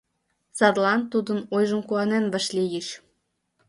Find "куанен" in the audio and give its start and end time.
1.87-2.25